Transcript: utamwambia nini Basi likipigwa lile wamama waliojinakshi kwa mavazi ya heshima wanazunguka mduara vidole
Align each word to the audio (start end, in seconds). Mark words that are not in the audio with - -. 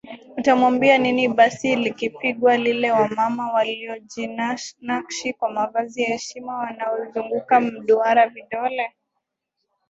utamwambia 0.37 0.97
nini 0.97 1.27
Basi 1.27 1.75
likipigwa 1.75 2.57
lile 2.57 2.91
wamama 2.91 3.53
waliojinakshi 3.53 5.33
kwa 5.33 5.51
mavazi 5.51 6.01
ya 6.03 6.09
heshima 6.09 6.57
wanazunguka 6.57 7.59
mduara 7.59 8.27
vidole 8.29 8.95